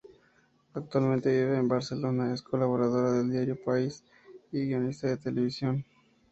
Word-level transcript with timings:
Actualmente 0.73 1.29
vive 1.29 1.57
en 1.59 1.67
Barcelona, 1.67 2.33
es 2.33 2.41
colaboradora 2.41 3.11
del 3.11 3.29
diario 3.29 3.53
"El 3.53 3.59
País" 3.59 4.03
y 4.51 4.65
guionista 4.65 5.05
de 5.07 5.17
televisión. 5.17 5.85